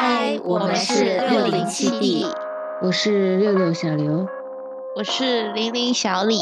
[0.00, 2.24] 嗨，我们是六零七 D，
[2.80, 4.24] 我是六六小刘，
[4.94, 6.36] 我是零零小李，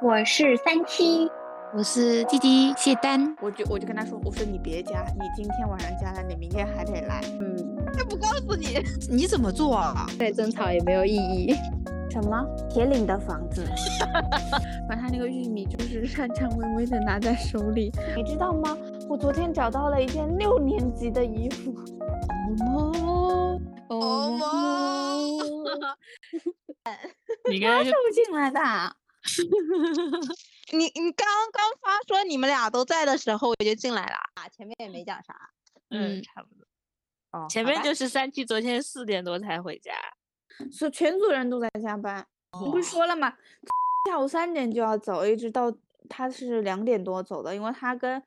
[0.00, 1.28] 我是三七，
[1.76, 3.34] 我是弟弟谢丹。
[3.42, 7.20] 我就我就跟他说，我说你别加，你今天晚上加了，你明天还得来。
[7.40, 7.56] 嗯，
[7.92, 8.80] 他不告诉你，
[9.10, 10.06] 你怎么做啊？
[10.16, 11.56] 再争吵也没有意义。
[12.08, 12.40] 什么
[12.70, 13.64] 铁岭的房子？
[14.88, 18.78] 把他那个玉米就是颤颤巍巍的拿在手里，你知道吗？
[19.08, 21.74] 我昨天找到了一件六年级的衣服。
[22.46, 23.58] 哦
[23.88, 25.98] 么哦么，
[27.50, 28.60] 你刚才是不进来的。
[30.72, 35.34] 你你刚刚发说你们俩都在的时候，我就进来了啊，前面也没讲啥。
[35.90, 36.64] 嗯，差不多。
[37.32, 39.92] 哦，前面就是三七，昨天四点多才回家，
[40.70, 42.24] 是全组人都在加班。
[42.62, 43.36] 你不是说了吗？
[44.08, 45.72] 下午三点就要走，一直到
[46.08, 48.22] 他是两点多走的，因为他跟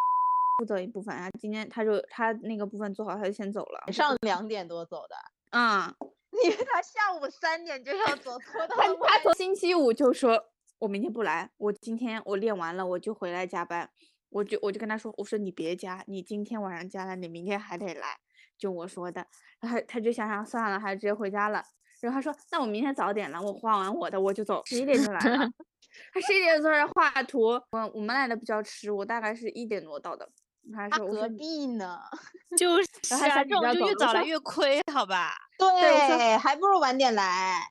[0.60, 1.30] 负责一部分啊。
[1.40, 3.82] 今天他就他那个部分做好，他就先走了。
[3.88, 5.16] 晚上两点多走的，
[5.58, 5.96] 啊、
[6.44, 13.90] 因为他下午三点就要走，拖到他他从星期五就说，我明天不来，我今天我练完了我就回来加班。
[14.32, 18.16] 我就我就跟他说，我说你别加，你今天晚上加了，你明天还得来，
[18.60, 19.26] 就我说的。
[19.60, 21.64] 然后他就想想算了，还是直接回家了。
[22.00, 25.50] 然后他说，那我明天早点了，我画完我的我就走，十一点就来了。
[26.14, 30.30] 他十一点坐这儿画图，我我们来的比较迟，我大概是一点多到的。
[30.72, 32.00] 他他说，隔壁呢。
[32.58, 35.34] 就是啊，这种就越早来越亏，好吧？
[35.58, 37.62] 对，还不如晚点来。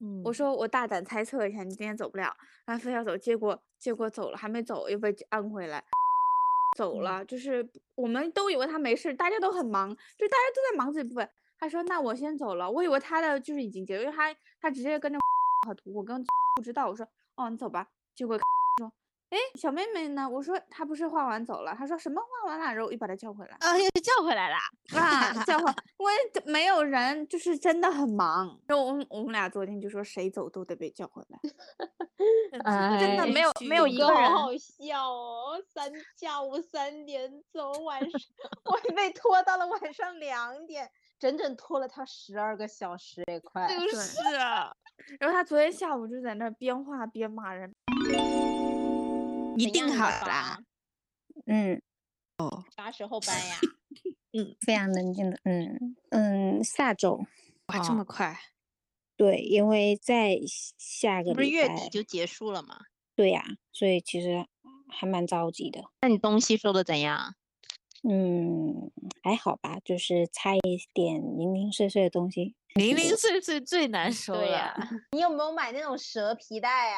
[0.00, 2.34] 嗯我说我大胆猜测一下，你今天走不了，
[2.66, 5.84] 他非要走，结果结果走了，还没走又被按回来，
[6.76, 7.24] 走了。
[7.24, 11.28] 就是我们都以为他没事，大家都很忙，就大家都在忙这部分。
[11.58, 15.18] 他说那我先走了，我以为他的就是已经结束，因为他他直接跟 着
[15.66, 16.16] 画图，我跟
[16.56, 17.06] 不知道，我说
[17.36, 18.42] 哦你走吧，结果说
[19.32, 20.28] 哎小妹妹呢？
[20.28, 23.56] 我说她不是画完走了，她说什么画完了，然后我又把她叫回来。
[23.60, 24.56] 啊，又叫回来了。
[24.94, 28.60] 啊，叫回来，因为没有人，就是真的很忙。
[28.68, 31.38] 就我们我们俩昨天就说谁走都得被叫回来，
[33.00, 38.20] 真的哎没有没有一个人好好笑哦，三下午三点走，晚上
[38.66, 43.66] 我还被拖到了晚上两点，整整拖了他十二个小时也快。
[43.66, 44.76] 就是啊，
[45.18, 47.74] 然后他昨天下午就在那边画边骂人。
[49.56, 50.58] 你定好了啦
[51.46, 51.80] 嗯，
[52.38, 53.56] 哦，啥时候搬呀？
[54.34, 57.24] 嗯非常冷静的，嗯嗯，下周
[57.66, 58.38] 哇，这么快？
[59.16, 60.38] 对，因为在
[60.78, 62.80] 下个不是月底就结束了吗？
[63.14, 64.46] 对呀、所以其实
[64.88, 65.84] 还蛮着急的。
[66.00, 67.34] 那你东西收的怎样？
[68.08, 68.90] 嗯，
[69.22, 70.60] 还好吧，就是差一
[70.94, 72.56] 点零零碎碎的东西。
[72.74, 74.40] 零零碎碎最难收了。
[74.40, 74.74] 对 呀、
[75.12, 76.96] 你有没有买那种蛇皮袋呀、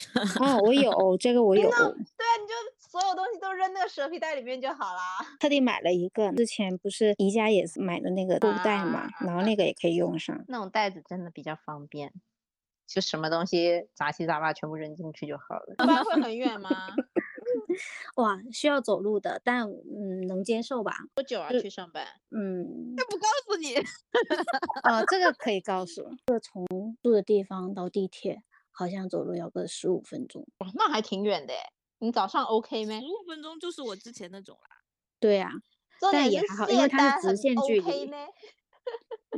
[0.40, 5.00] 哦，我有这个，我有对啊，你就所有东西都扔那个蛇皮袋里面就好了。
[5.38, 6.32] 特地买了一个。
[6.32, 10.44] 之前不是宜家也是买的那个购物袋嘛，啊然后那个也可以用上。
[10.48, 12.12] 那种袋子真的比较方便，
[12.86, 15.74] 就什么东西杂七杂八全部扔进去就好了。
[15.78, 16.70] 上班会很远吗？
[18.16, 20.92] 哇，需要走路的，但嗯能接受吧？
[21.14, 21.50] 多久啊？
[21.52, 22.06] 去上班？
[22.30, 23.74] 嗯，不告诉你，
[24.82, 26.66] 呃，这个可以告诉，这从
[27.02, 30.46] 住的地方到地铁好像走路要个十五分钟。
[30.58, 31.60] 哇，那还挺远的诶。
[31.98, 33.06] 你早上 OK 没十？
[33.06, 34.76] 五分钟就是我之前那种啦。
[35.18, 35.52] 对呀、
[36.00, 38.16] 重点是但也还好因为它是直线距 OK 离呢。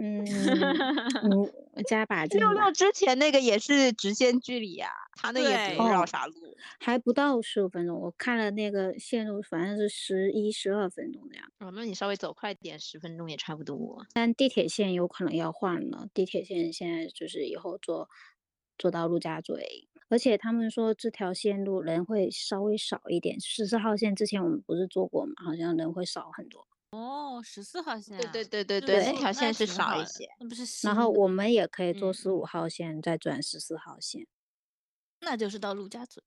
[0.01, 6.35] 嗯嗯， 加把劲吧六六，之前那个也是直线距离呀、他那也不绕啥路。
[6.81, 8.01] 还不到十五分钟。
[8.01, 11.65] 我看了那个线路，反正是十一、十二分钟的样子。
[11.65, 14.07] 哦，那你稍微走快点，十分钟也差不多。
[14.15, 18.09] 但地铁线有可能要换了，地铁线现在就是以后坐
[18.83, 23.39] 坐到陆家嘴，而且他们说这条线路人会稍微少一点。
[23.39, 26.67] 十四号线之前我们不是坐过嘛，好像人会少很多。
[26.91, 28.33] 哦，十四号线、对啊。
[28.33, 30.29] 对对对对对，那条线是少一些。
[30.41, 34.27] 那不是然后我们也可以坐嗯十五号线，再转十四号线，
[35.21, 36.25] 那就是到陆家嘴。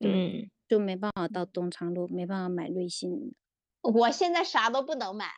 [0.00, 3.34] 嗯，就没办法到东昌路，没办法买瑞幸。
[3.80, 5.30] 我现在啥都不能买，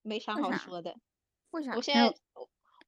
[0.00, 0.96] 没啥好说的。
[1.50, 1.82] 为啥我？
[1.82, 2.16] 现在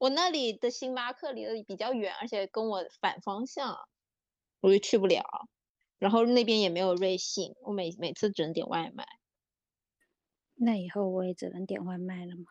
[0.03, 3.79] 我我那里的星巴克离得比较远，而且跟我反方向，
[4.61, 5.23] 我就去不了。
[6.01, 9.07] 然后那边也没有瑞幸，我每每次只能点外卖。
[10.57, 12.47] 那以后我也只能点外卖了嘛。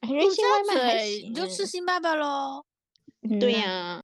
[0.00, 2.64] 哎瑞陆幸外卖你就吃星巴巴喽。
[3.38, 4.02] 对呀、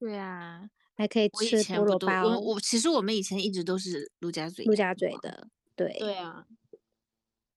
[0.00, 4.64] 对呀、还可以吃菠萝包，我我其实我们以前一直都是陆家嘴。
[4.64, 5.16] 陆家嘴。
[5.22, 5.46] 的，
[5.76, 6.44] 对，对啊。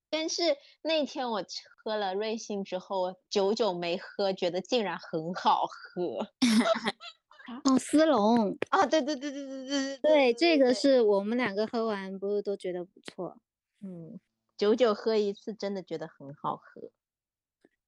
[0.10, 1.44] 但是那天我
[1.84, 6.28] 喝了瑞幸之后，久久没喝，觉得竟然很好喝
[7.64, 8.86] 哦，丝绒，啊！
[8.86, 13.38] 对对对对对对对，这个是我们两个喝完，不是都觉得不错。
[13.82, 14.20] 嗯，
[14.56, 16.92] 久久喝一次，真的觉得很好喝。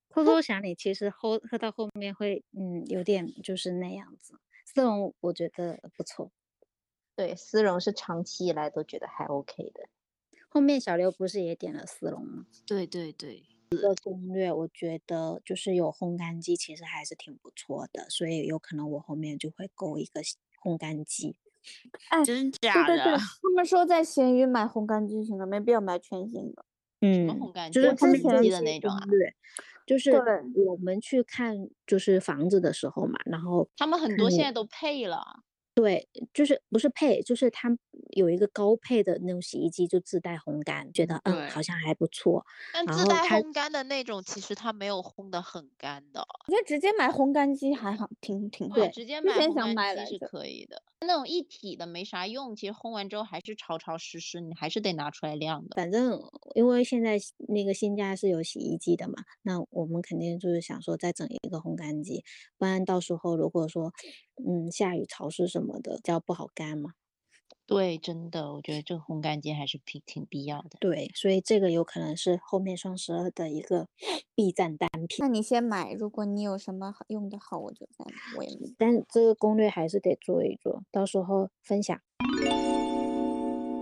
[0.09, 4.33] 偷偷想你，其实喝喝到后面会，嗯，有点就是那样子。
[4.65, 6.31] 丝绒我觉得不错，
[7.15, 9.87] 对，丝绒是长期以来都觉得还 OK 的。
[10.53, 12.45] 后面小刘不是也点了丝绒吗？
[12.65, 20.21] 对对对，的攻略，我觉得就是有烘干机，其实还是挺不错的，所以有可能我后面就会购一个
[20.61, 21.37] 烘干机。
[22.09, 23.17] 哎，真对假对对，的？
[23.41, 26.65] 他们说在闲鱼买烘干机行了，没必要买全新的。
[26.99, 29.33] 嗯，烘干机就是机自己的那种啊对，
[29.87, 30.11] 就是
[30.65, 35.23] 我们去看就是房子的时候嘛，然后他们很多现在都配了，
[35.73, 37.69] 对，就是不是配，就是它
[38.11, 42.45] 有一个高配的那种洗衣机，就自带烘干，觉得嗯好像还不错。
[42.73, 46.25] 但自带烘干的那种，其实它没有烘的很干的。
[46.47, 48.75] 我觉得直接买烘干机还好，挺挺好。
[48.75, 50.83] 对，直接买烘干机是可以的。
[51.03, 55.75] 那种一体的没啥用，其实烘完之后还是潮潮湿湿，你还是得拿出来晾的。
[55.75, 56.21] 反正
[56.53, 62.23] 因为现在那个新家是有洗衣机的嘛，那我们肯定就是想说再整一个烘干机，
[62.57, 63.91] 不然到时候如果说
[64.45, 66.93] 嗯下雨潮湿什么的，这样不好干嘛。
[67.67, 70.71] 对，真的，我觉得这个烘干机还是挺挺必要的。
[70.81, 73.87] 对，所以这个有可能是后面双十二的一个
[74.35, 75.17] 必赞单品。
[75.19, 78.11] 那你先买，如果你有什么好用的好，我就再买。
[78.37, 78.73] 我也没。
[78.77, 81.97] 但这个攻略还是得做一做，到时候分享。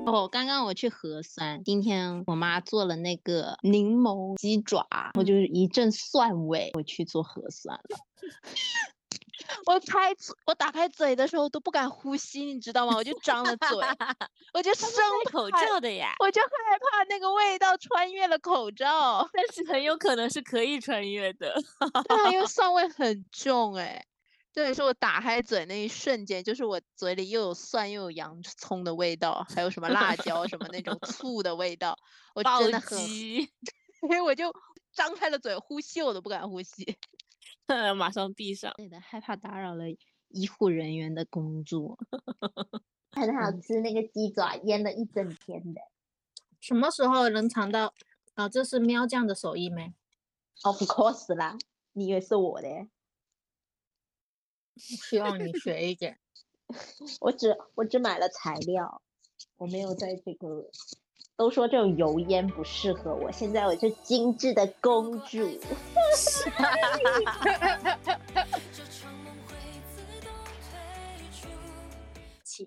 [0.06, 4.86] 哦，刚刚我去核酸，今天我妈做了那个柠檬鸡爪，
[5.16, 7.98] 我就是一阵蒜味，我去做核酸了。
[9.66, 10.14] 我开
[10.46, 12.96] 我打开嘴的时候都不敢呼吸，你知道吗？
[12.96, 13.68] 我就张了嘴，
[14.54, 14.90] 我就生
[15.32, 16.48] 口怕罩的呀，我就害
[16.92, 19.30] 怕那个味道穿越了口罩。
[19.34, 21.54] 但是很有可能是可以穿越的。
[22.08, 24.06] 对啊，因为 蒜味很重哎、
[24.54, 31.98] 对，是我打开嘴那一瞬间，就是我嘴里又有蒜又有洋葱的味道，还有什么辣椒什么那种醋的味道，
[32.34, 33.38] 我暴真的很，击，
[34.04, 34.52] 因为我就
[34.94, 36.98] 张开了嘴，呼吸我都不敢呼吸。
[37.96, 38.74] 马上闭上。
[38.78, 39.86] 对的，害怕打扰了
[40.30, 41.98] 医护人员的工作。
[43.12, 45.82] 很好吃，那个鸡爪腌了一整天的。
[46.60, 47.94] 什么时候能尝到？
[48.36, 49.94] 啊，这是喵酱的手艺没
[50.64, 51.58] ？Of course 啦，
[51.94, 52.68] 你以为是我的？
[54.78, 56.20] 希望你学一点。
[57.20, 59.02] 我只我只买了材料，
[59.58, 60.70] 我没有在这个。
[61.40, 65.38] 都说这种油烟不适合我，现在我是精致的公主。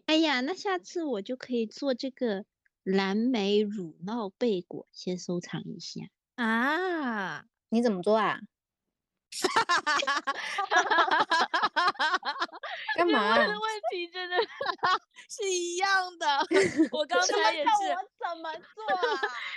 [0.07, 2.47] 哎呀，那下次我就可以做这个
[2.83, 6.01] 蓝莓乳酪贝果，先收藏一下。
[6.37, 8.41] 啊，你怎么做啊？
[12.97, 14.37] 干你嘛问的问题真的
[15.29, 16.27] 是一样的。
[16.93, 17.77] 我刚才也是，我
[18.19, 18.61] 怎么做
[18.97, 19.01] 啊？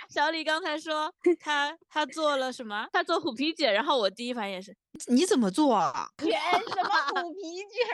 [0.08, 2.88] 小李刚才说他他做了什么？
[2.92, 4.74] 他做虎皮卷，然后我第一反应也是
[5.08, 6.08] 你怎么做啊？
[6.18, 6.88] 卷什么
[7.22, 7.86] 虎皮卷？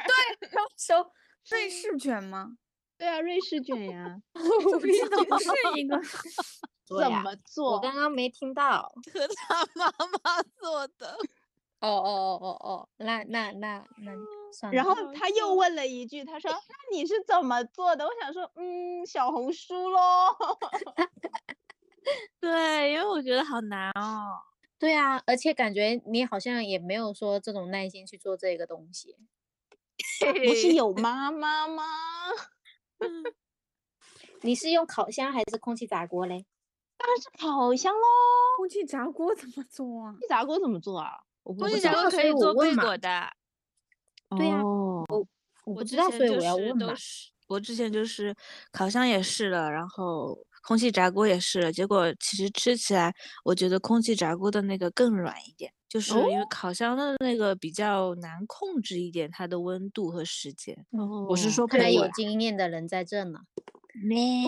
[0.52, 1.10] 要收
[1.50, 2.52] 瑞士卷吗？
[2.96, 4.16] 对啊，瑞士卷呀。
[4.34, 5.08] 虎皮卷
[5.40, 5.50] 是
[5.80, 6.00] 一个。
[7.00, 7.72] 怎么做？
[7.72, 8.92] 我刚刚没听到。
[9.12, 9.90] 和他妈
[10.22, 11.18] 妈做的。
[11.82, 14.12] 哦哦哦哦哦，那那那那
[14.52, 14.76] 算了。
[14.76, 19.98] 然后他又问了一句，他说： “那你是怎么做的？”我想说，嗯，小红书咯。
[22.40, 24.40] 对，因为我觉得好难哦。
[24.78, 29.16] 对啊，而且感觉你好像也没有说这种耐心去做这个东西。
[30.20, 31.84] 不是有妈妈吗？
[34.42, 36.46] 你是用烤箱还是空气炸锅嘞？
[36.98, 38.00] 当然是烤箱喽。
[38.56, 40.10] 空气炸锅怎么做啊？
[40.12, 41.22] 空气炸锅怎么做啊？
[41.42, 43.08] 我不炸锅可以所以我做贝问嘛果的。
[44.36, 45.26] 对呀哦，我
[45.64, 46.94] 我不知道，所以之前就是我要问嘛。
[47.48, 48.34] 我之前就是
[48.70, 60.86] 烤箱也试了，然后空气炸锅也试了，结果其实吃起来，我觉得空气炸锅的那个更软一点，就是因为烤箱的那个比较难控制一点它的温度和时间。
[61.28, 63.40] 我是说看来有，经验的人在这呢。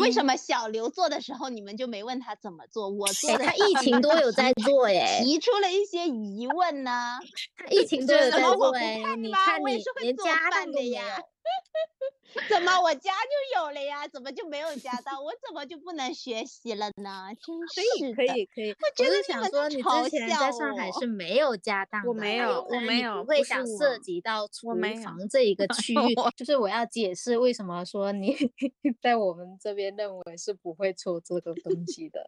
[0.01, 2.89] 为什么小刘做的时候你们就没问他怎么做？
[2.89, 7.19] 我做哎，的他疫情都有在做耶，提出了一些疑问呢。
[7.57, 8.97] 他疫情都有在做哎。
[9.17, 11.25] 你看你连家都没的呀有。
[12.51, 14.09] 怎么我家就有了呀？
[14.09, 15.23] 怎么就没有家当？
[15.23, 17.29] 我怎么就不能学习了呢？
[17.41, 18.15] 真可是以的。
[18.15, 24.69] 可以可以，我觉得是你们在想说你嘲之前在上海是 没有家当的，我没有我没有不会想涉及到厨
[25.03, 26.15] 房这一个 区域。
[26.37, 28.37] 就是我要解释为什么说你
[29.01, 32.27] 在我们这边认为是不会做这个东西的。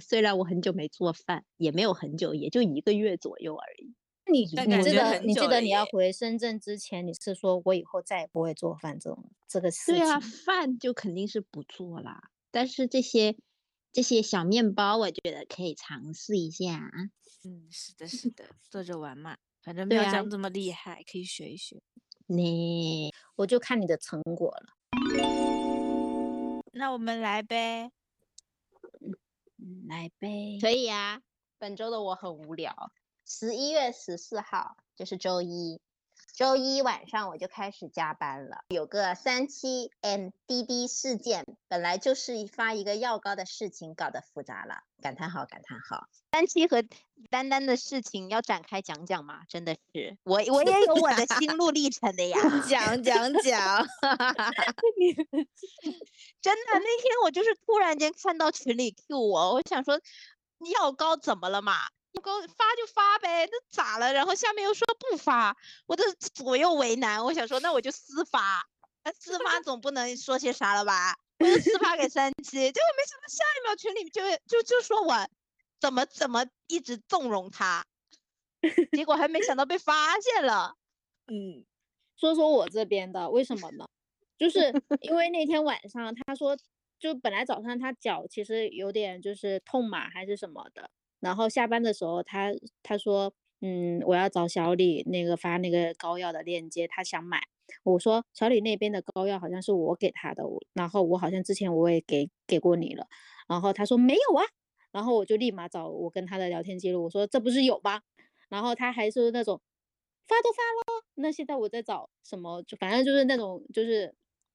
[0.00, 3.94] 虽然我很久没做饭，也没有很久，也就一个月左右而已。
[4.30, 9.94] 你你记得你记得你要回深圳之前，你是说我以后再也不会做饭这种这个事情。
[9.96, 12.30] 对啊，饭就肯定是不做啦。
[12.50, 13.36] 但是这些
[13.92, 16.90] 这些小面包，我觉得可以尝试一下。
[17.44, 21.80] 嗯，是的，是的，做着玩嘛，反正对啊妙江这么厉害，可以学一学。
[22.26, 24.66] 你，我就看你的成果了。
[26.72, 27.92] 那我们来呗。
[29.58, 30.58] 嗯，来呗。
[30.60, 31.22] 可以啊。
[31.58, 32.90] 本周的我很无聊。
[33.28, 35.80] 十一月十四号就是周一，
[36.32, 38.58] 周一晚上我就开始加班了。
[38.68, 44.84] 有个三七 M 滴滴事件，本来就是发一个药膏的事情，搞得复杂了。
[45.02, 46.06] 感叹号，感叹号。
[46.30, 46.84] 三七和
[47.28, 49.40] 丹丹的事情要展开讲讲吗？
[49.48, 52.38] 真的是，我我也有我的心路历程的呀。
[52.70, 53.84] 讲讲讲，
[56.40, 60.00] 真的，那天我就是突然间看到群里 Q 我，我想说
[60.80, 61.74] 药膏怎么了嘛？
[62.16, 64.12] 药膏发就发呗，那咋了？
[64.12, 65.56] 然后下面又说不发，
[65.86, 67.22] 我这左右为难。
[67.22, 68.66] 我想说那我就私发，
[69.04, 71.16] 那私发总不能说些啥了吧？
[71.38, 75.28] 我就私发给三七，结果没想到下一秒群里就就就说我
[75.78, 77.84] 怎么怎么一直纵容他，
[78.92, 80.74] 结果还没想到被发现了。
[81.28, 81.66] 嗯，
[82.16, 83.86] 说说我这边的，为什么呢？
[84.38, 86.56] 就是因为那天晚上他说，
[86.98, 90.90] 就本来早上他脚其实有点就是痛嘛，还是什么的。
[91.20, 97.40] 然后下班的时候他他说，嗯，我要找小李那个发那个膏药的链接，他想买。
[97.82, 103.06] 我说小李那边的膏药好像是我给他的，然后我好像之前我也给给过你了。
[103.48, 104.44] 然后他说没有啊，
[104.92, 108.02] 然后我就立马找我跟他的聊天记录，我说这不是有吗？
[108.48, 109.60] 然后他还是那种
[110.28, 112.62] 发都发了，那现在我在找什么？
[112.62, 114.14] 就反正就是那种就是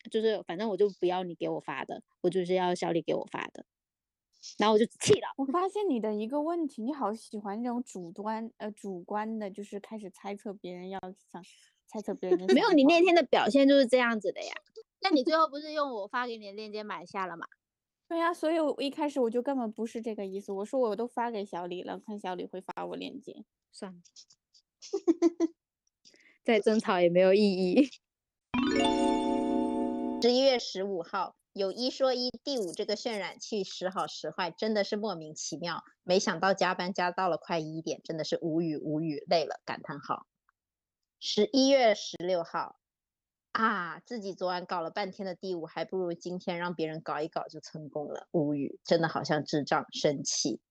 [0.09, 3.65] 就是反正我就不要你给我发的，我就是要小李给我发的，
[4.57, 5.27] 然后我就气了。
[5.37, 10.99] 我发现你的一个问题，你好喜欢那种主观呃主观的，就是开始猜测别人要
[11.31, 11.43] 想
[11.87, 14.53] 猜测别人没有，你那天的表现就是这样子的呀。
[15.01, 17.45] 那你最后不是用我发给你的链接买下了吗？
[18.07, 23.45] 对呀、所以我一开始我就根本不是这个意思，我说我都发给小李了，看小李会发我链接。
[23.71, 23.99] 算了，
[26.43, 27.89] 再争吵也没有意义。
[30.21, 35.83] 十一月十五号，有一说一，第五这个渲染器时好时坏，真的是莫名其妙。
[36.03, 40.27] 没想到加班加到了快一点，真的是无语无语，累了感叹号。
[41.19, 42.79] 十一月十六号，
[43.51, 50.61] 啊，自己昨晚搞了半天的第五，还不如今天让别人搞一搞就成功了，无语，真的好像智障，生气。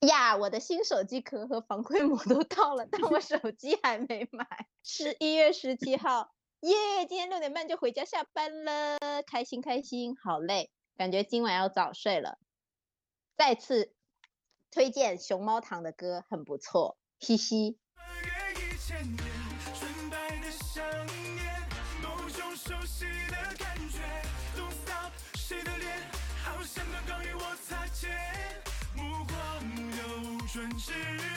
[0.00, 4.46] 呀，我的新手机壳和防窥膜都到了，但我手机还没买。
[4.82, 7.06] 十一月十七号，耶！
[7.08, 12.38] 今天六点半就回家下班了，开心开心，好累，感觉今晚要早睡了。
[13.34, 13.94] 再次
[14.70, 17.78] 推荐熊猫堂的歌，很不错，嘻嘻。
[17.96, 19.18] 约一千年，
[19.74, 20.84] 纯白的香
[21.38, 21.68] 烟，
[22.02, 23.98] 某种熟悉的感觉。
[24.54, 26.10] Don't stop，谁的脸
[26.44, 28.10] 好像刚刚与我擦肩，
[28.94, 29.64] 目光
[29.96, 30.92] 流转之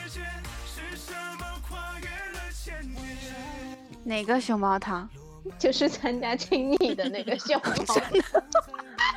[0.10, 0.26] 间，
[0.68, 3.63] 是什么跨越了千年？
[4.06, 5.10] 哪个熊猫堂？
[5.60, 8.04] 就是参加亲你的那个熊猫堂，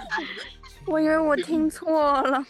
[0.86, 2.44] 我以为我听错了。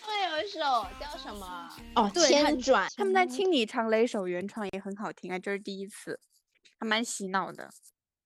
[0.00, 0.58] 会有一首
[1.00, 1.68] 叫什么？
[1.96, 2.88] 哦，对它千转。
[2.96, 6.18] 他们在听你唱了一首原创，也很好听啊，这是第一次，
[6.78, 7.68] 还蛮洗脑的。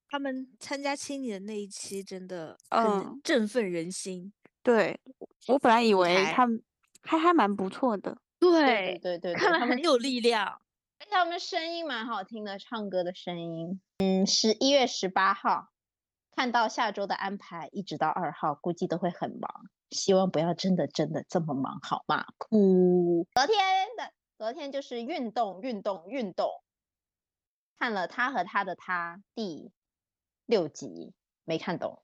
[0.08, 4.32] 他们参加青你的那一期真的很嗯振奋人心。
[4.62, 5.00] 对，
[5.48, 6.62] 我本来以为他们
[7.02, 8.16] 还还蛮不错的。
[8.38, 10.60] 对对对对，看来很有力量。
[11.12, 13.82] 而且他们声音蛮好听的，唱歌的声音。
[13.98, 15.68] 嗯，十一月十八号，
[16.34, 19.66] 看到下周的安排，一直到二号，估计都会很忙。
[19.90, 22.24] 希望不要真的真的这么忙，好吗？
[22.38, 23.26] 哭。
[23.34, 23.56] 昨天
[23.98, 26.48] 的昨天就是运动运动运动，
[27.78, 29.70] 看了他和他的他第
[30.46, 31.12] 六集，
[31.44, 32.02] 没看懂，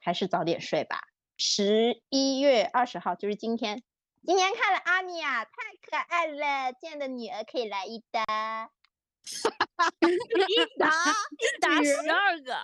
[0.00, 1.00] 还是早点睡吧。
[1.36, 3.82] 十一月二十号就是今天，
[4.24, 8.70] 今天看了阿米亚，太可爱了，这样的女儿可以来一搭。
[10.00, 12.56] 一打一打十二个，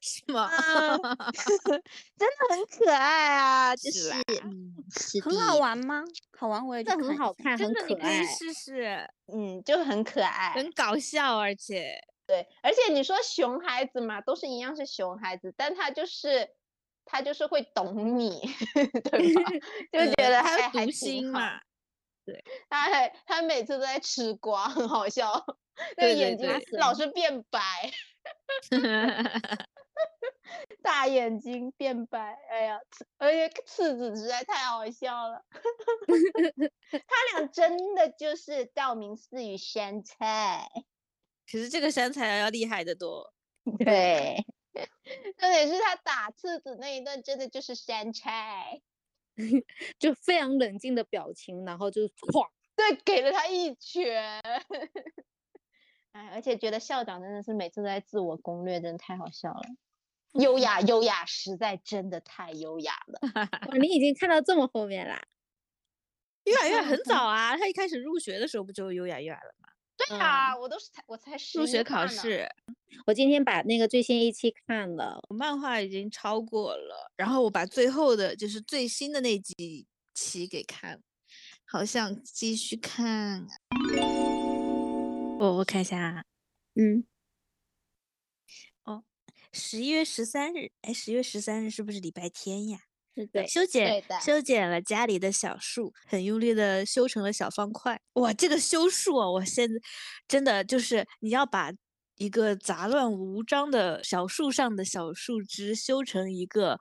[0.00, 0.50] 是吗？
[2.16, 4.74] 真的很可爱啊，就是啦嗯，
[5.22, 6.02] 很好玩吗？
[6.38, 7.08] 好玩，我也去这看一下。
[7.08, 8.24] 很好看，很真的，你可以可爱。
[8.26, 10.52] 试试，嗯，就很可爱。
[10.52, 16.50] 很搞笑，而且对，而且你说熊孩子嘛，都是一样是熊孩子，但他就是
[17.06, 18.40] 他就是会懂你，
[19.10, 19.42] 对吧？
[19.90, 21.58] 就呃觉得他还还心嘛。
[22.26, 25.32] 对他还他每次都在吃瓜，很好笑，
[25.96, 27.60] 那个眼睛老是变白，
[30.82, 35.44] 大眼睛变白，哎呀，次而且次子实在太好笑了，
[36.90, 40.68] 他俩真的就是道明寺与山菜，
[41.50, 43.32] 可是这个山菜要厉害的多。
[43.78, 44.44] 对，
[45.38, 48.80] 重点是他打次子那一段真的就是山菜，
[49.98, 54.40] 就非常冷静的表情，然后就哐，对，给了他一拳。
[56.12, 59.62] 哎，而且觉得校长真的是每次都在自我攻略，真的太好笑了。
[60.32, 63.20] 优雅，优雅，实在真的太优雅了。
[63.68, 65.22] 哇，你已经看到这么后面啦？
[66.44, 69.65] 优雅优雅很早啊，他一开始入学的时候不就优雅优雅了吗？
[69.96, 72.46] 对啊，我都是才我才入学考试，
[73.06, 81.00] 我今天把那个最新一期看了，漫画已经超过了，然后我把最后的就是最新的那几期给看了，
[81.64, 83.46] 好想继续看。
[85.38, 86.24] 我我看一下啊，
[86.74, 87.04] 嗯，
[88.84, 89.04] 哦，
[89.52, 92.80] 十一月十三日，哎，十月十三日是不是礼拜天呀？
[93.32, 98.00] 对，修剪修剪了家里的小树，很用力的修成了小方块。
[98.14, 99.74] 哇，这个修树啊，我现在
[100.28, 101.72] 真的就是你要把
[102.16, 106.78] 一个杂乱无章的小树上的小树枝修成一个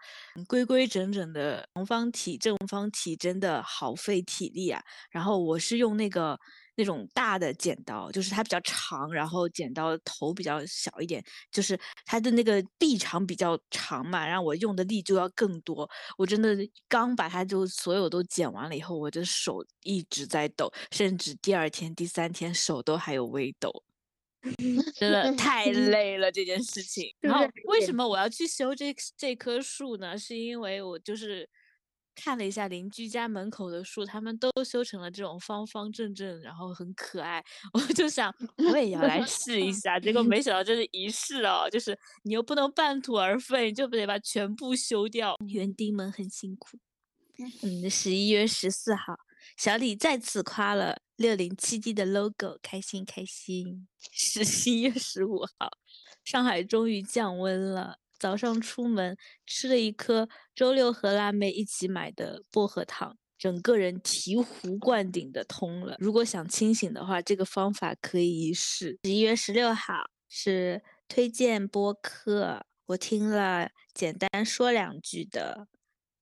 [0.47, 4.81] 规规整整的长方体、正方体，真的好费体力啊。
[5.09, 6.39] 然后我是用那个。
[6.75, 15.89] 那种大的剪刀，就是它比较长，然后剪刀头比较小一点，就是它的那个臂长比较长嘛，然后我用的力就要更多。
[16.17, 23.71] 我真的刚把它就所有都剪完了以后，我的手一直在抖，甚至第二天、第三天手都还有微抖，
[24.95, 27.13] 真的 太累了这件事情。
[27.21, 30.17] 然后为什么我要去修这这棵树呢？
[30.17, 31.49] 是因为我就是。
[32.15, 37.43] 看了一下邻居家门口的树，他们都修成了这种方方正正，然后很可爱。
[37.73, 38.33] 我就想
[38.71, 45.35] 我也要来试一下，结果没想到这是 一试哦，就是你又不能半途而废，你就得把全部修掉。
[45.47, 46.77] 园丁们很辛苦。
[47.61, 49.17] 嗯，十一月十四号，
[49.57, 53.87] 小李再次夸了六零七 D 的 logo，开心开心。
[54.11, 55.69] 十一月十五号，
[56.23, 57.97] 上海终于降温了。
[58.25, 59.15] 早上出门
[59.45, 65.95] 吃了一颗周六和辣妹一起买的薄荷糖，整个人醍醐灌顶的通了。
[65.99, 68.97] 如果想清醒的话，这个方法可以一试。
[69.03, 75.67] 十一月十六号是推荐播客，我听了，简单说两句的。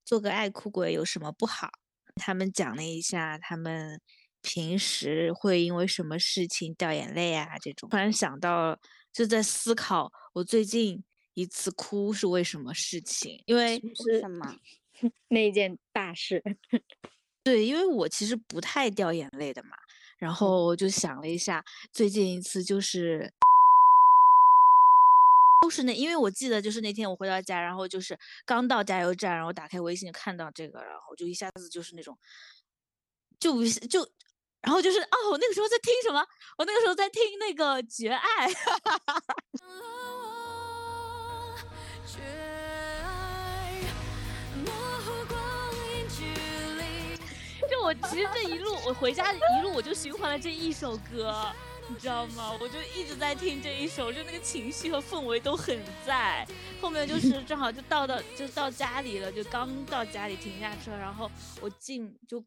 [0.03, 1.69] 做个爱哭鬼有什么不好？
[2.15, 4.01] 他们讲了一下他们
[4.41, 7.89] 平时会因为什么事情掉眼泪啊，这种。
[7.89, 8.77] 突然想到，
[9.13, 11.01] 就在思考我最近。
[11.33, 13.41] 一次哭是为什么事情？
[13.45, 14.55] 因为是什么
[15.29, 16.43] 那件大事？
[17.43, 19.71] 对，因为我其实不太掉眼泪的嘛。
[20.17, 23.29] 然后我就想了一下，最近一次就是
[25.61, 32.17] 都是那，因为我记得就是那天我回到家，然后就是刚到加油站，然后打开微信看到这个，然后就一下子就是那种，
[33.37, 34.07] 就就，
[34.61, 36.25] 然后就是哦，我那个时候在听什么？
[36.57, 38.47] 我那个时候在听那个《绝爱》。
[47.69, 51.51] 就我其实这一路，我回家一路我就循环了这一首歌，
[51.89, 52.51] 你知道吗？
[52.59, 56.45] 我就一直在听这一首，就那个情绪和氛围都很在。
[56.81, 62.43] 后面就是正好就到到就到家里了，就刚到家里停下车，然后我进就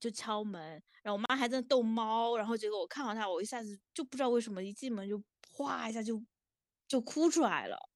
[0.00, 5.22] 就敲门，然后我妈还在逗猫，然后结果我看到她，我一下子就不知道为什么一进门就
[5.52, 6.20] 哗一下就
[6.88, 7.87] 就哭出来了，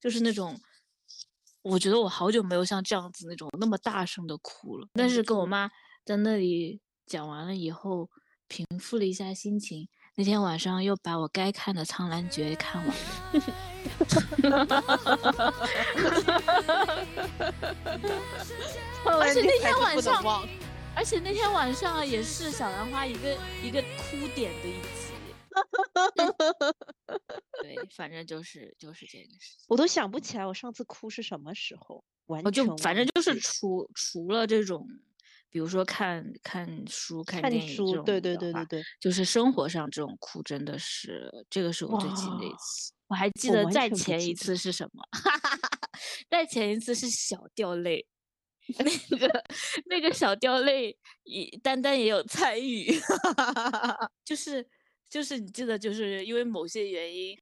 [0.00, 0.58] 就是那种。
[1.62, 5.68] 我觉得我好久没有像这样子那种那么大声的哭了，但是跟我妈
[6.04, 8.08] 在那里讲完了以后，
[8.46, 9.88] 平复了一下心情。
[10.14, 12.96] 那天晚上又把我该看的《苍兰诀》看完
[14.44, 14.64] 了，
[19.20, 20.22] 而且那天晚上，
[20.94, 25.15] 而且那天晚上也是小兰花一个一个哭点的一集。
[27.62, 34.86] 对，反正就是就是这个事情，我都想不起来我上次哭是什么时候，完我就反正就是除除了这种，
[35.50, 42.92] 比如说看看书、看看电影这书，种对对对对对，就是生活上这种哭真的是，这个是我最近的一次。
[43.08, 45.02] 我还记得再前一次是什么？
[46.28, 48.04] 再前一次是小掉泪，
[48.78, 48.84] 那
[49.16, 49.44] 个
[49.86, 53.00] 那个小掉泪，也丹丹也有参与，
[54.24, 54.68] 就是
[55.10, 57.36] 就是你记得，就是因为某些原因。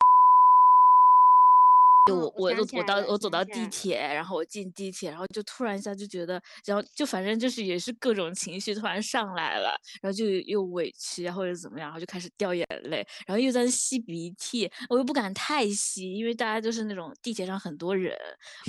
[2.06, 9.70] 就我哦我我到我走到地铁，然后我进地铁，然后就突然一下就觉得，然后就反正就是也是各种情绪突然上来了，
[10.02, 18.14] 然后就又委屈啊或者怎么样，然后就开始掉眼泪，然后又在吸鼻涕，我又不敢太吸，因为大家就是那种地铁上很多人，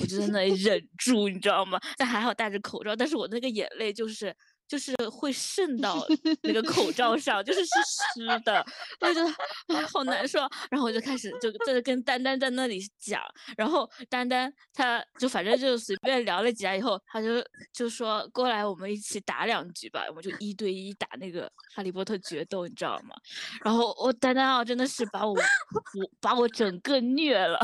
[0.01, 1.77] 我就在那里忍住，你知道吗？
[1.97, 4.33] 但还好戴着口罩，但是我那个眼泪就是
[4.67, 6.05] 就是会渗 到
[6.41, 7.71] 那个口罩上，就是是
[8.13, 8.65] 湿的，
[8.99, 10.49] 我就觉得啊好难受啊。
[10.69, 13.21] 然后我就开始就在跟丹丹在那里讲，
[13.57, 23.15] 然后丹丹他就反正就随便聊了几下以后，他就就说过来我们一起打两局吧，我们就一对一打那个哈利波特决斗，你知道吗？
[23.63, 27.59] 然后我丹丹啊真的是把我我把我整个虐了。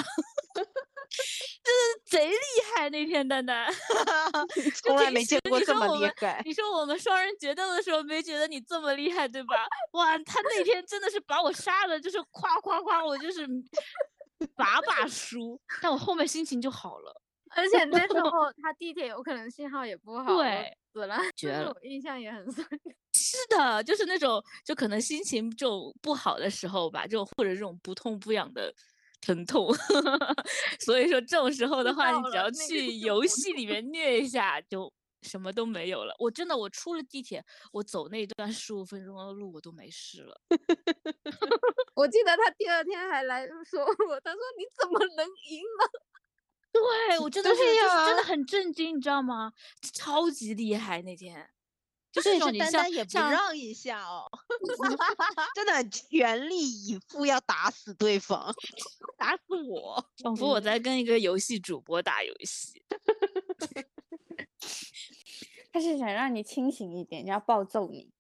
[1.63, 2.37] 真的贼厉
[2.75, 2.89] 害！
[2.89, 3.71] 那天丹丹，
[4.83, 6.41] 从来没见过这么厉害。
[6.45, 9.55] 你说我们双人决斗的时候没觉得你这么厉害，对吧？
[9.93, 13.45] 哇，他那天真的是把我杀的，就是夸夸夸，我就是
[14.55, 17.21] 把把输，但我后面心情就好了。
[17.53, 18.29] 而且那时候
[18.63, 22.65] 他地铁有可能信号也不好，对，死了， 绝了，印象也很深。
[23.13, 28.73] 是的，就是那种就可能心情就不好的时候吧，就或者这种不痛不痒的。
[29.21, 29.71] 疼痛，
[30.81, 36.15] 所以说这种时候的话，你只要去游戏里面 虐一下，就什么都没有了。
[36.19, 40.41] 我真的，我出了地铁，我走那段十五分钟的路，我都没事了。
[41.93, 45.85] 我记得他第二天还来说 我，他说你怎么能赢呢？
[46.73, 49.51] 对我真的是，就是真的很震惊，你知道吗？
[49.93, 51.49] 超级厉害那天。
[52.11, 54.29] 就是丹丹也不让一下哦，
[55.55, 58.53] 真的全力以赴要打死对方，
[59.17, 62.83] 打死我，仿佛我在跟一个游戏主播打游戏。
[65.71, 68.11] 他是想让你清醒一点，要暴揍你。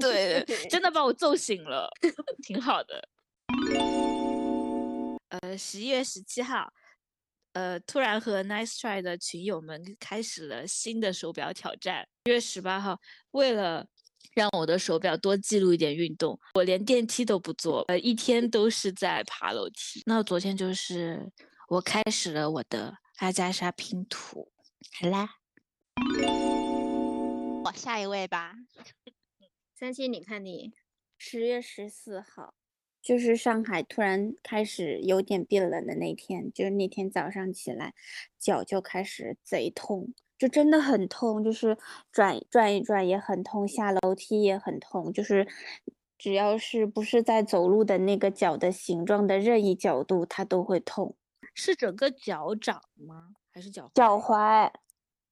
[0.00, 1.88] 对，真的把我揍醒了，
[2.42, 3.08] 挺好的。
[5.28, 6.72] 呃，十一月十七号。
[7.52, 12.06] 呃，突然和 Nice Try 的群友们开始了新的手表挑战。
[12.24, 13.00] 一月十八号，
[13.32, 13.86] 为了
[14.34, 20.02] 让我的手表多记录一点运动，我连电梯都不坐，呃，一天都是在爬楼梯。
[20.06, 21.32] 那昨天就是
[21.68, 24.52] 我开始了我的阿加莎拼图。
[25.00, 25.28] 好啦，
[27.64, 28.52] 我下一位吧。
[29.74, 30.72] 三七，你看你
[31.16, 32.54] 十月十四号。
[33.08, 37.94] 就是上海突然开始有点变冷的那天，就是那天早上起来，
[38.38, 41.78] 脚就开始贼痛，就真的很痛，就是
[42.12, 45.48] 转转一转也很痛，下楼梯也很痛，就是
[46.18, 51.16] 只要是不是在走路的那个脚的形状的任意角度，它都会痛。
[51.54, 53.30] 是整个脚掌吗？
[53.50, 54.70] 还是脚脚踝？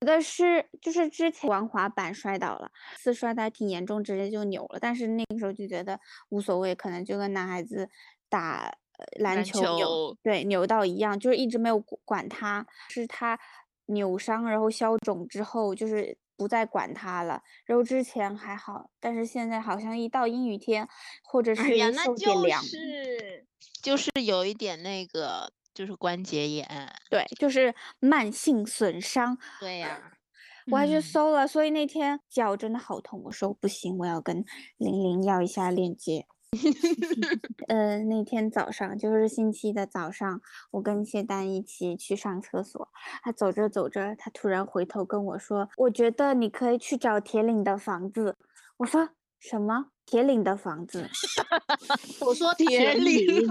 [0.00, 4.78] 觉得是，就是之前玩滑板摔倒了，次摔的还挺严重，直接就扭了。
[4.78, 7.88] 但是那个时候就觉得无所谓，可能就跟男孩子
[8.28, 8.70] 打
[9.18, 12.66] 篮球扭对扭到一样，就是一直没有管他。
[12.90, 13.38] 是他
[13.86, 17.42] 扭伤，然后消肿之后，就是不再管他了。
[17.64, 20.86] 然后之前还好，但是现在好像一到阴雨天，
[21.24, 23.46] 或者是受点凉，是
[23.82, 25.50] 就是有一点那个。
[25.76, 26.66] 就是关节炎，
[27.10, 29.36] 对，就是慢性损伤。
[29.60, 30.12] 对呀，
[30.72, 33.22] 我还去搜了，所以那天脚真的好痛。
[33.24, 34.42] 我说不行，我要跟
[34.78, 36.26] 玲玲要一下链接。
[37.68, 42.88] 呃，那天早上就是星期的早上，我跟谢丹一起去上厕所，
[43.22, 48.38] 他走着走着，他突然回头跟我说：“我觉得你可以去找铁岭的房子。”
[48.78, 49.90] 我说：“什么？
[50.06, 51.10] 铁岭的房子？”
[52.24, 53.46] 我说： “铁岭。”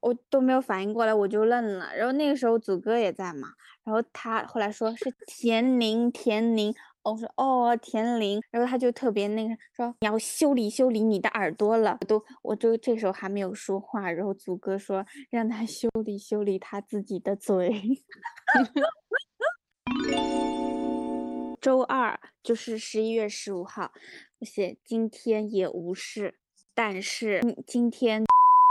[0.00, 1.94] 我都没有反应过来，我就愣了。
[1.94, 3.48] 然后那个时候祖哥也在嘛，
[3.84, 6.74] 然后他后来说是田林，田林。
[7.02, 8.40] 我说哦，田林。
[8.50, 14.10] 然后他就特别那个说你要修理修理你的耳朵了，都我就这时候还没有说话。
[14.10, 17.98] 然后祖哥说让他修理修理他自己的嘴。
[21.60, 23.92] 周二就是十一月十五号，
[24.38, 26.36] 我写今天也无事，
[26.74, 28.24] 但是今天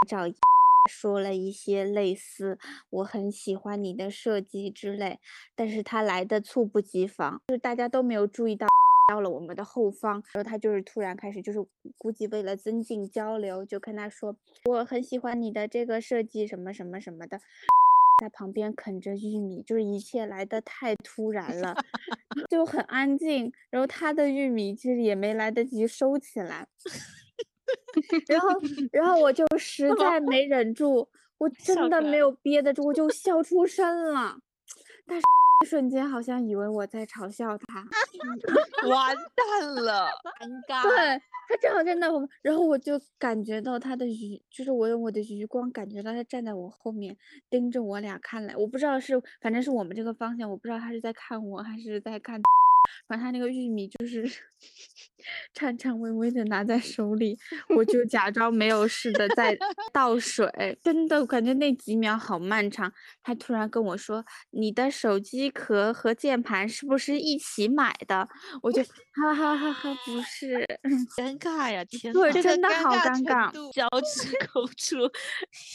[0.08, 0.26] 找。
[0.90, 2.58] 说了一些类似
[2.90, 5.20] 我很喜欢你的设计之类，
[5.54, 8.66] 但是他来的猝不及防，就是大家都没有注意到
[9.08, 11.64] 到了我们的后方，然后他就是突然开始，就是
[11.96, 17.40] 估计为了增进交流，就跟他说我很喜欢你的这个设计什么什么什么的，
[18.20, 21.74] 在旁边啃着玉米，就是一切来的太突然了，
[22.50, 26.68] 就很安静，然后他的玉米其实也没来得及收起来。
[28.28, 28.48] 然后，
[28.92, 34.36] 然后我就实在 没忍住，我真的没有憋得住，我就笑出声了。
[35.06, 35.24] 但是
[35.68, 37.84] 瞬间好像以为我在嘲笑他，
[38.88, 40.08] 完蛋了，
[40.40, 40.82] 尴 尬。
[40.82, 47.16] 对他正好站在那，然后我就感觉到他的余，就是我用我的余光感觉到他站在我后面
[47.50, 52.40] 盯着我俩看来，我不知道是，反正是我们这个方向，我不知道他是在看我还是在看。
[53.06, 54.24] 反正他那个玉米就是
[55.54, 57.38] 颤颤巍巍的拿在手里，
[57.76, 59.56] 我就 假装没有事的在
[59.92, 60.46] 倒水，
[60.82, 62.92] 真的感觉那几秒好漫长。
[63.22, 68.28] 他突然跟我说：“你的手机壳和键盘是不是一起买的？”
[68.62, 70.66] 我就哈哈哈哈，不是，
[71.16, 71.84] 尴尬呀！
[71.84, 74.96] 天对，呐，真的好尴尬脚趾抠出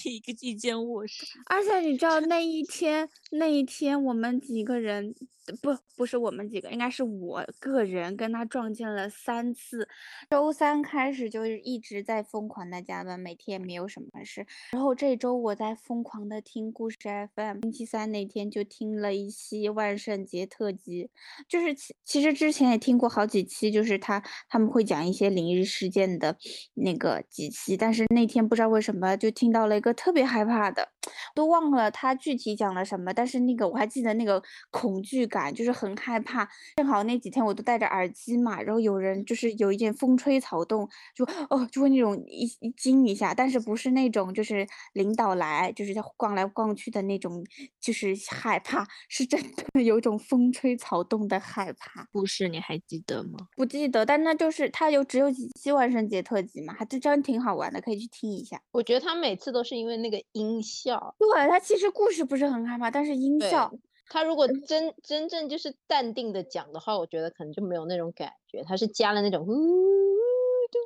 [0.09, 1.25] 一个一间卧室。
[1.47, 5.13] 而且你知道那一天，那一天我们几个人，
[5.61, 9.85] 不不是我们几个，应该是我个人跟他撞见了三三次。
[10.29, 14.47] 周三开始就是一直在疯狂的加班，每天没有什么事。
[14.71, 16.97] 然后这周我在疯狂的听故事
[17.35, 21.09] FM，星期三那天就听了一期万圣节特辑，
[21.49, 26.37] 就是其其实之前也听过好几期，就是他他们会讲一些灵异事件的
[26.75, 30.87] 那个几期，但是那天不知道为什么就听到了一个特别害怕的，
[31.33, 36.47] 都忘了他具体讲了什么，但是那个我还记得那个恐惧感，就是很害怕。
[36.77, 47.43] 正好那几天我都戴着耳机嘛，然后有人就是有一点风吹草动，就哦就会那种一一惊一下，但是不是那种就是领导来就是在逛来逛去的那种，
[47.81, 49.41] 就是害怕，是真
[49.73, 52.07] 的有一种风吹草动的害怕。
[52.11, 53.49] 故事你还记得吗？
[53.55, 58.61] 不记得，但那就是它有只有几期万圣节特辑嘛，还真真挺好玩的，可以去听一下。
[58.71, 63.71] 我觉得他每次都是因为那个音效，对，他其实故事不是很害怕，但是音效，
[64.09, 69.51] 他如果真真正就是淡定的讲的话，我觉得可能就没有那种感觉，他是加了那种呜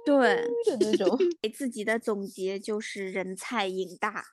[0.05, 1.17] 对，的那种。
[1.41, 4.23] 给自己的总结就是人菜瘾大，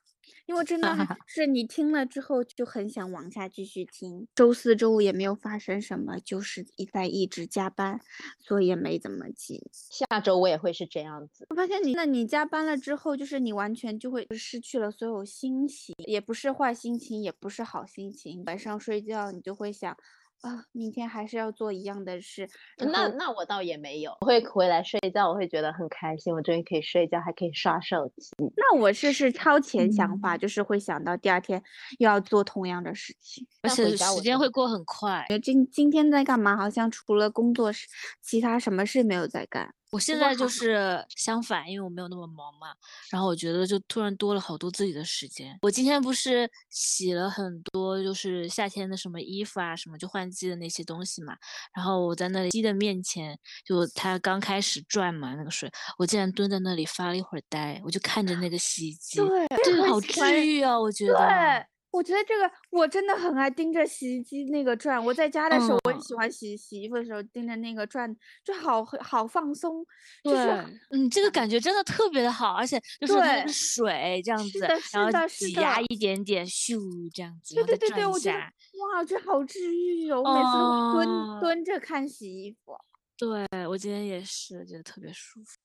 [0.47, 0.89] 因为真的
[1.27, 4.27] 是你听了之后就很想往下继续听。
[4.35, 8.01] 周四周五也没有发生什么，就是一在一直加班，
[8.39, 9.69] 所以也没怎么记。
[9.73, 11.47] 下周我也会是这样子。
[11.51, 18.45] 我发现你，那你加班了之后，就是你完全就会失去了所有心情，也不是坏心情，也不是好心情。
[18.47, 19.97] 晚上睡觉你就会想，
[20.43, 22.49] 啊，明天还是要做一样的事。
[22.79, 28.31] 那那我倒也没有，我会回来睡觉，我会觉得很开心，我终于可以睡觉，还可以刷手机。
[28.57, 31.63] 那我是是超前想法，嗯就是会想到第二天
[31.99, 33.47] 又要做同样的事情。
[33.63, 35.25] 而且时间会过很快。
[35.29, 36.57] 呃今今天在干嘛？
[36.57, 37.87] 好像除了工作事，
[38.21, 39.75] 其他什么事没有在干。
[39.93, 42.75] 我现在就是相反，因为我没有那么忙嘛，
[43.11, 45.57] 然后我觉得就突然多了好多自己的时间。
[45.63, 51.37] 我今天不是洗了很多，就是夏天的什么衣服啊，什么就换季的那些东西嘛。
[51.75, 61.17] 然后我在那里机的面前，就它刚开始转嘛，那个水，我竟然蹲在那里发了一会儿呆，我就看着那个洗衣机，对，这个好治愈啊，我觉得。
[61.17, 65.03] 对，我觉得这个我真的很爱盯着洗衣机那个转。
[65.03, 69.83] 我在家的时候，我很嗯喜欢洗洗衣服的时候盯着那个转，就好好放松，
[70.23, 76.79] 就对是，嗯，这个感觉真的特别的好，而且就是那个对水这样子，是的是然后挤压一点点，咻
[77.15, 78.39] 这样子，对对对对，我觉得。
[78.39, 80.21] 哇，这好治愈哦！
[80.21, 82.77] 我每次都会蹲、哦蹲着看洗衣服。
[83.17, 85.59] 对，我今天也是，觉得特别舒服。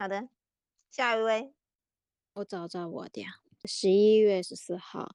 [0.00, 0.28] 好的，
[0.90, 1.54] 下一位，
[2.34, 3.28] 我找找我的呀，
[3.64, 5.14] 十一月十四号，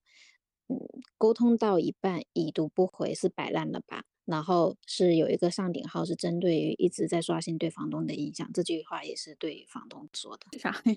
[0.67, 0.77] 嗯，
[1.17, 4.03] 沟通到一半已读不回是摆烂了吧？
[4.25, 10.57] 然后是有一个上顶号是针对于一直在刷新对房东的印象，这句话也是对房东说的。
[10.57, 10.95] 啥呀？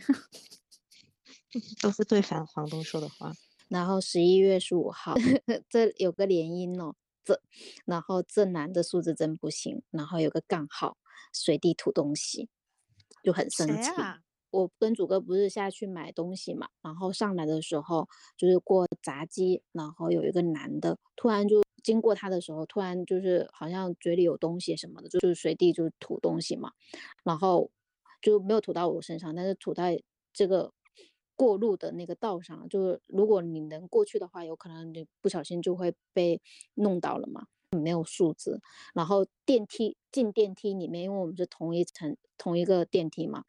[1.83, 3.33] 都是对房房东说的话。
[3.69, 5.15] 然后十一月十五号，
[5.69, 7.39] 这有个连音哦，这，
[7.85, 10.97] 然后这男的素质真不行，然后有个杠号，
[11.35, 12.49] 随地吐东西，
[13.23, 13.91] 就很生气。
[14.51, 26.73] 我跟主哥不是下去买东西嘛，然后上来的时候就是过闸机，然后有一个男的突然就经过他的时候，突然就是好像嘴里有东西什么的，就是随地就吐东西嘛，
[27.25, 27.71] 然后
[28.21, 30.73] 就没有吐到我身上，但是吐在这个
[31.37, 36.41] 过路的那个道上，就是如果你能过去的话，有可能你不小心就会被
[36.75, 37.47] 弄到了嘛。
[37.71, 38.59] 没有素质，
[38.95, 43.45] 然后电梯进电梯里面，因为我们是同一层同一个电梯嘛，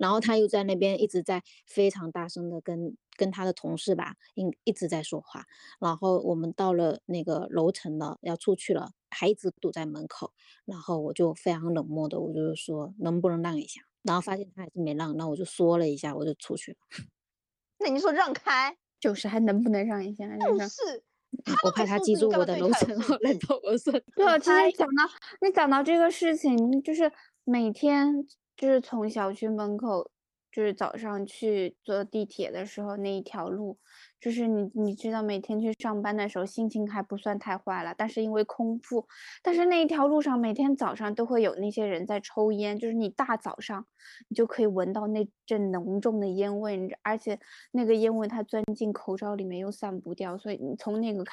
[0.00, 5.44] 然后他又在那边一直在非常大声的跟跟他的同事吧，一一直在说话。
[5.78, 10.32] 然后我们到了那个楼层了，要出去了，还一直堵在门口。
[10.64, 13.82] 然后我就非常冷漠的，我就说能不能让一下？
[14.02, 16.78] 然后发现他还是没让，那我就说了一下，我就出去了。
[17.78, 20.24] 那你说让开，就是还能不能让一下？
[20.24, 21.04] 让就是
[21.64, 24.40] 我怕他记住我的楼层，后来质到我身对，上。
[24.40, 25.04] 其实讲到
[25.42, 27.12] 你讲到这个事情，就是
[27.44, 28.26] 每天
[28.60, 30.10] 就是从小区门口，
[30.52, 33.78] 就是早上去坐地铁的时候那一条路，
[34.20, 39.06] 就是你你知道每天去上班的时候心情还不算太坏了，但是因为空腹，
[39.42, 43.86] 但是那一条路上每天早上都会有那些人在抽烟，就是你大早上
[44.28, 47.38] 你就可以闻到那阵浓重的烟味，而且
[47.72, 51.32] 那个烟味它钻进口罩里面又散不掉，所以你从那个开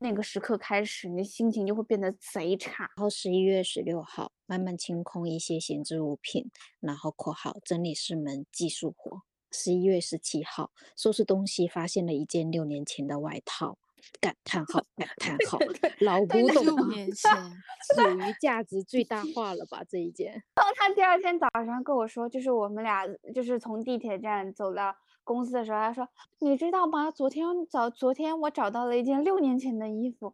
[0.00, 2.84] 那个时刻开始，你的心情就会变得贼差。
[2.96, 9.22] 然后十一月十六号慢慢清空一些闲置物品，然后（括号整理室门技术活）。
[9.50, 13.78] 十一月十七号收拾东西，发现了一件六年前的外套，
[14.20, 15.58] 感叹号感叹号，
[16.00, 16.74] 老古董六
[17.30, 17.50] 啊，
[17.94, 20.32] 属于 价值最大化了吧这一件？
[20.54, 26.08] 然后他第二天早上跟我说，就是我们俩就是从地铁站走到公司的时候，他说
[26.40, 27.10] ：“你知道吗？
[27.10, 30.32] 昨天早昨天我找到了一件六年前的衣服。”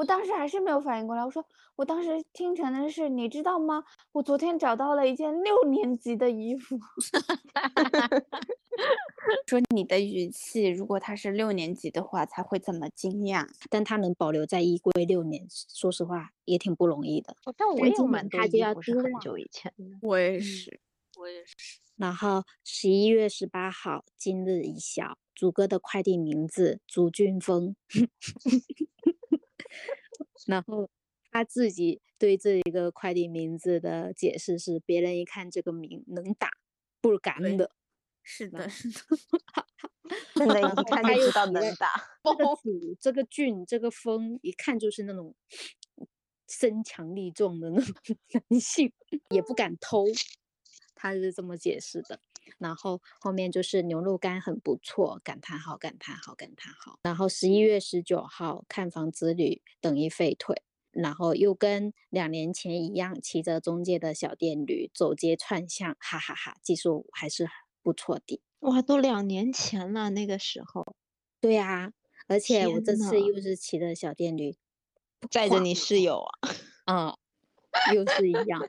[0.00, 1.44] 我当时还是没有反应过来，我说
[1.76, 3.84] 我当时听成的是你知道吗？
[4.12, 6.80] 我昨天找到了一件六年级的衣服。
[9.46, 13.46] 说你的语气，如果他是六年级的话，才会这么惊讶。
[13.68, 17.36] 但他能保留在衣柜六年，说实话也挺不容易的。
[17.44, 19.84] 哦但我但今有蛮多衣服很久以前的。
[20.00, 20.80] 我也是，
[21.18, 21.54] 我也是。
[21.96, 27.76] 然后十一月十八号，今日已晓，祖哥的快递名字朱俊峰。
[30.46, 30.88] 然后
[31.30, 36.50] 他自己对这一个快递名字的解释是：别人一看这个名能打，
[37.00, 37.70] 不敢对的。
[38.22, 38.94] 是的，然是的。
[40.34, 41.88] 真的，然一看就知道能打。
[42.22, 45.34] 这个 祖、这个俊、这个风，一看就是那种
[46.48, 47.94] 身强力壮的那种
[48.50, 48.92] 男性，
[49.30, 50.04] 也不敢偷。
[50.94, 52.20] 他是这么解释的。
[52.58, 56.98] 然后后面就是牛肉干很不错，感叹号感叹号感叹号。
[57.02, 67.48] 然后十一月十九号看房之旅等于废退，然后又跟两年前一样，骑着中介的小电驴走街串巷，哈哈哈技术还是
[67.82, 68.40] 不错的。
[68.60, 70.94] 哇，都两年前了，那个时候
[71.40, 71.92] 对呀、
[72.26, 74.56] 而且我这次又是骑着小电驴，
[75.30, 76.22] 载着你室友
[76.84, 77.16] 啊，啊、
[77.94, 78.68] 又是一样。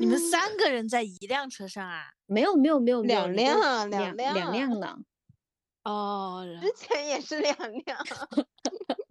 [0.00, 2.14] 你们三个人在一辆车上啊？
[2.24, 4.98] 没有没有没有两辆两辆两辆辆呢。
[5.82, 7.98] 哦，之前也是两辆。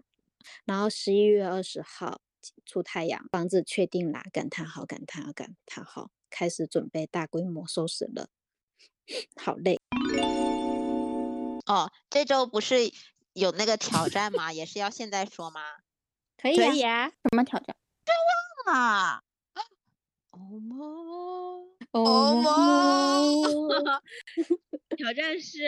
[0.65, 2.19] 然后十一月二十号
[2.65, 4.23] 出太阳，房子确定啦！
[4.33, 8.29] 感叹号感叹号感叹号，开始准备大规模收拾了，
[9.39, 9.77] 好累。
[11.67, 12.91] 哦，这周不是
[13.33, 14.51] 有那个挑战吗？
[14.51, 15.61] 也是要现在说吗？
[16.35, 17.09] 可以可啊以啊。
[17.09, 17.75] 什么挑战？
[18.65, 19.21] 啊，
[20.39, 24.01] 哦么，哦么
[24.95, 25.59] 挑战是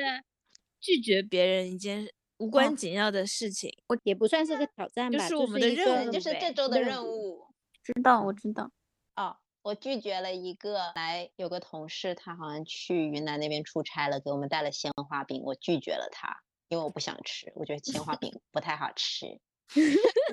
[0.80, 2.08] 拒绝别人一件
[2.38, 3.70] 无关紧要的事情。
[3.88, 7.48] 我也不算是个挑战吧，就是我们的任个务呗就是这周的任任务。
[7.84, 8.72] 知道，我知道。
[9.16, 19.40] 哦，我拒绝了一个来有个同事，他好像去云南那边出差了，给我们带了鲜花饼，我拒绝了他，因为我不想吃，我觉得鲜花饼不太好吃。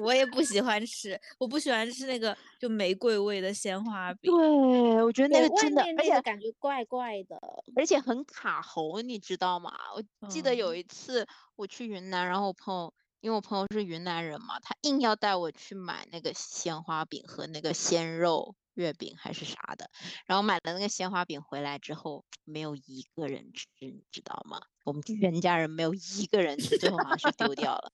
[0.01, 4.31] 我也不喜欢吃，我不喜欢吃那个就玫瑰味的鲜花饼。
[4.33, 7.38] 对，我觉得那个真的，面而且那个感觉怪怪的。
[7.77, 9.72] 而且很卡喉，你知道吗？
[9.94, 19.90] 我记得有嗯一次我去云南，然后我朋友，因为我朋友是云南人嘛，他硬要带我去买那个鲜花饼和那个鲜肉月饼还是啥的，
[20.27, 24.61] 然后买了那个鲜花饼回来之后，没有一个人吃，你知道吗？
[24.85, 27.92] 我们全家人没有一个人吃，最后好像是丢掉了。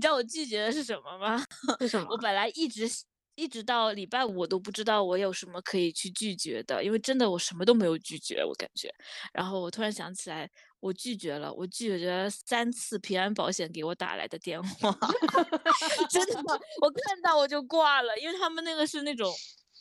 [0.00, 1.44] 你知道我拒绝的是什么吗？
[1.78, 2.88] 是什 我本来一直
[3.34, 8.90] 一直到礼拜五我都不知道我有什么可以去拒绝的，因为真的我什么都没有拒绝，我感觉。
[9.34, 10.48] 然后我突然想起来，
[10.80, 14.90] 我拒绝了，我拒绝了三次平安保险给我打来的电话，
[16.08, 16.34] 真的，
[16.80, 19.30] 我看到我就挂了，因为他们那个是那种。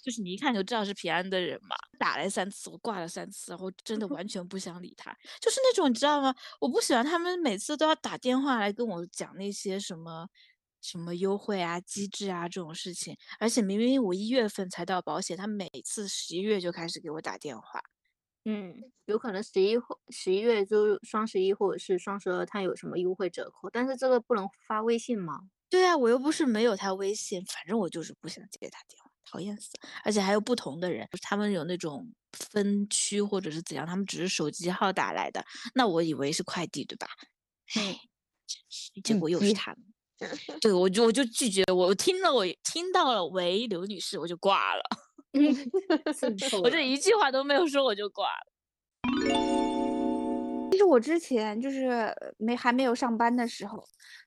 [0.03, 6.33] 就是你一看就知道是平安的人嘛，打来三次，我挂了三次，然后真的完全不想理他，就是那种你知道吗？
[6.61, 10.27] 我不喜欢他们每次都要打电话来跟我讲那些什么
[10.81, 17.81] 什么优惠啊、机制啊这种事情，而且明明我一月份才到保险，他每次十一月就开始给我打电话。
[18.45, 18.73] 嗯，
[19.05, 25.41] 有可能十一或十一月就双十一或者是双十二，他有什么优惠折扣，但是这个不能发微信吗？
[25.69, 29.69] 对啊，我又不是没有他微信，反正我就是不想接他电话，讨厌死。
[30.03, 35.43] 而且还有不同的人，他们有那种分区或者是怎样，他们只是手机号打来的，
[35.75, 37.07] 那我以为是快递，对吧？
[37.75, 37.99] 唉，
[38.47, 39.83] 真是，结嗯果又是他们。
[40.59, 44.83] 对，我就我就拒绝，我听了我听到了，喂，刘女士，我就挂了
[46.63, 48.47] 我这一句话都没有说我就挂了。
[50.71, 53.81] 其实我之前就是没还没有上班的时候，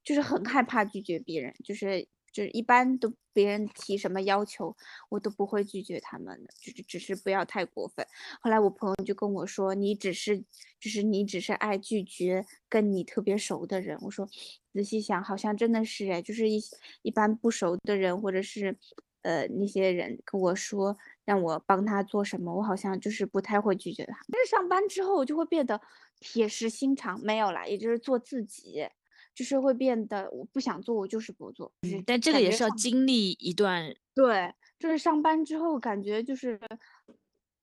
[0.05, 4.75] 就是很害怕拒绝别人，就是就是一般都别人提什么要求，
[5.11, 8.07] 我都不会拒绝他们的，就是只是不要太过分。
[8.41, 10.39] 后来我朋友就跟我说，你只是
[10.81, 13.99] 就是你只是爱拒绝跟你特别熟的人。
[14.03, 14.27] 我说
[14.73, 16.61] 仔细想，好像真的是哎，就是一
[17.03, 18.77] 一般不熟的人或者是
[19.23, 24.19] 呃那些人跟我说让我帮他做什么，我好像就是不太会拒绝他。
[24.31, 25.81] 但是上班之后，我就会变得
[26.21, 28.87] 铁石心肠，没有啦，也就是做自己。
[29.35, 31.73] 就是会变得我不想做，我就是不做。
[31.83, 36.61] 就是但这个也是要经历一段，对，就是上班之后感觉就是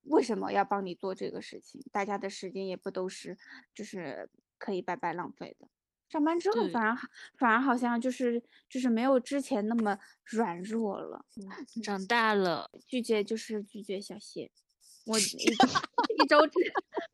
[0.03, 1.81] 为什么要帮你做这个事情？
[1.91, 3.37] 大家的时间也不都是
[3.73, 5.67] 就是可以白白浪费的。
[6.09, 7.07] 上班之后反而好
[7.37, 11.23] 反而好像就是就是没有之前那么软弱了。
[11.83, 14.49] 长大了，拒绝就是拒绝小谢，
[15.05, 15.67] 我一周
[16.17, 16.59] 一周之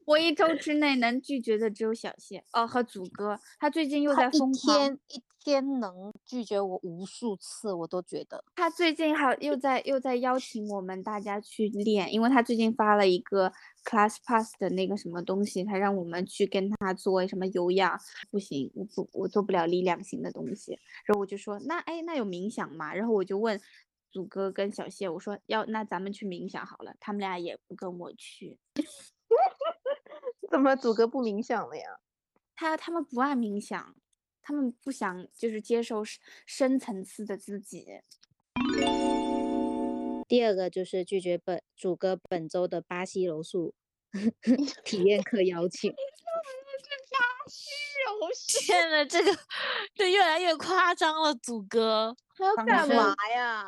[0.06, 4.78] 我一周之内能拒绝的只有小谢哦和祖哥，他最近又在疯狂。
[4.78, 8.44] 天一天能拒绝我无数次，我都觉得。
[8.56, 13.52] 他最近还又在又在邀请我们大家去练，因为他最近发了一个
[13.84, 18.00] Class Pass 的那个什么东西，他让我们去跟他做什么有氧，
[18.32, 20.80] 不行，我不我做不了力量型的东西。
[21.06, 22.94] 然后我就说那哎那有冥想吗？
[22.94, 23.60] 然后我就问
[24.12, 28.58] 祖哥跟小谢，我说要那咱们去冥想好了，他们俩也不跟我去，
[30.56, 32.00] 怎么祖哥不冥想了呀？
[32.56, 33.94] 他他们不爱冥想，
[34.42, 38.00] 他们不想就是接受深深层次的自己。
[40.30, 43.76] 第二个就是拒绝本主哥本周的巴西柔术
[44.86, 45.94] 体验课邀请。
[48.66, 49.38] 天呐，这个
[49.94, 53.66] 这越来越夸张了，祖哥，他要干嘛呀？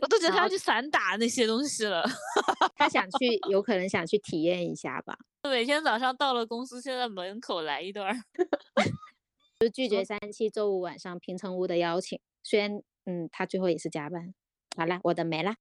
[0.00, 2.04] 我都觉得他要去散打那些东西了。
[2.76, 5.16] 他想去，有可能想去体验一下吧。
[5.42, 8.14] 每天早上到了公司，先在门口来一段。
[9.60, 14.34] 就拒绝三七周五晚上平成屋的邀请，虽然嗯，他最后也是加班。
[14.76, 15.54] 好了，我的没了。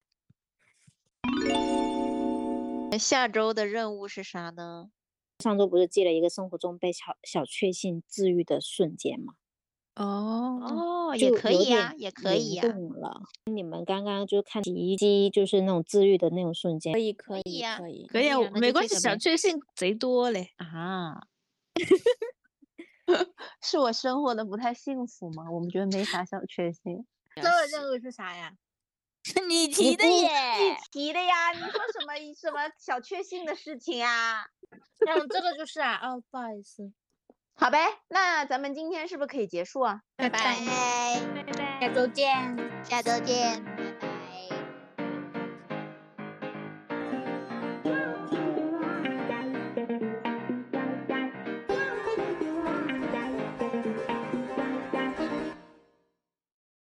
[3.00, 4.90] 下周的任务是啥呢？
[5.44, 9.34] 上周不是记了一个生活中被小小确幸治愈的瞬间吗？
[9.96, 10.60] 哦，
[11.12, 13.22] 哦，也可以呀、也可以呀、灵动了。
[13.46, 20.50] 你们刚刚就看洗衣机，就是那种治愈的那种瞬间可，以可以可以，可以啊，没关系，小确幸贼多嘞。
[20.58, 21.20] 啊，
[23.62, 25.52] 是我生活的不太幸福吗？
[25.52, 27.06] 我们觉得没啥小确幸。
[27.36, 28.54] 这个任务是啥呀？
[29.48, 34.46] 你提的耶，你提的呀，你说什么什么小确幸的事情啊？
[35.08, 36.92] 嗯，这个就是啊，哦，不好意思，
[37.56, 40.02] 好呗，那咱们今天是不是可以结束啊？
[40.16, 42.84] 拜拜拜拜，下周见。
[42.84, 43.77] 下周见。